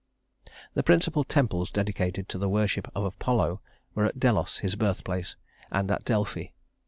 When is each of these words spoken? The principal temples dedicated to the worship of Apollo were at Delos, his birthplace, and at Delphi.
The 0.73 0.81
principal 0.81 1.23
temples 1.23 1.69
dedicated 1.69 2.27
to 2.29 2.39
the 2.39 2.49
worship 2.49 2.89
of 2.95 3.03
Apollo 3.03 3.61
were 3.93 4.05
at 4.05 4.19
Delos, 4.19 4.57
his 4.57 4.73
birthplace, 4.73 5.35
and 5.69 5.91
at 5.91 6.03
Delphi. 6.05 6.45